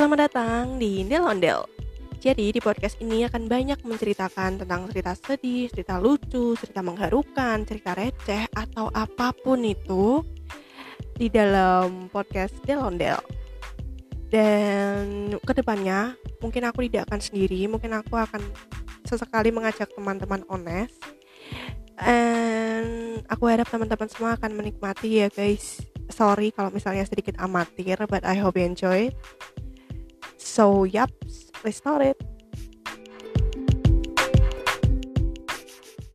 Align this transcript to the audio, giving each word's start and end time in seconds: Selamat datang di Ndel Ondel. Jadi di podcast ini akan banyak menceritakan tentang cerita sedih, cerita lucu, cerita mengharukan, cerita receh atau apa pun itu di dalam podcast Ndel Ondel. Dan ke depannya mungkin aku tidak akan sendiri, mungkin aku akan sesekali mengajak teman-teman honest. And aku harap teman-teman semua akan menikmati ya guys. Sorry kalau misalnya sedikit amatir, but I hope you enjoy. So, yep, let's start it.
Selamat 0.00 0.32
datang 0.32 0.80
di 0.80 1.04
Ndel 1.04 1.28
Ondel. 1.28 1.60
Jadi 2.24 2.56
di 2.56 2.60
podcast 2.64 2.96
ini 3.04 3.28
akan 3.28 3.52
banyak 3.52 3.84
menceritakan 3.84 4.56
tentang 4.64 4.88
cerita 4.88 5.12
sedih, 5.12 5.68
cerita 5.68 6.00
lucu, 6.00 6.56
cerita 6.56 6.80
mengharukan, 6.80 7.68
cerita 7.68 7.92
receh 7.92 8.48
atau 8.48 8.88
apa 8.96 9.36
pun 9.36 9.60
itu 9.60 10.24
di 11.20 11.28
dalam 11.28 12.08
podcast 12.08 12.56
Ndel 12.64 12.80
Ondel. 12.80 13.20
Dan 14.32 15.36
ke 15.36 15.52
depannya 15.52 16.16
mungkin 16.40 16.64
aku 16.64 16.88
tidak 16.88 17.12
akan 17.12 17.20
sendiri, 17.20 17.68
mungkin 17.68 17.92
aku 17.92 18.16
akan 18.16 18.40
sesekali 19.04 19.52
mengajak 19.52 19.92
teman-teman 19.92 20.48
honest. 20.48 20.96
And 22.00 23.20
aku 23.28 23.52
harap 23.52 23.68
teman-teman 23.68 24.08
semua 24.08 24.40
akan 24.40 24.64
menikmati 24.64 25.20
ya 25.20 25.28
guys. 25.28 25.84
Sorry 26.08 26.56
kalau 26.56 26.72
misalnya 26.72 27.04
sedikit 27.04 27.36
amatir, 27.36 28.00
but 28.08 28.24
I 28.24 28.40
hope 28.40 28.56
you 28.56 28.64
enjoy. 28.64 29.12
So, 30.50 30.82
yep, 30.82 31.12
let's 31.62 31.76
start 31.76 32.02
it. 32.02 32.29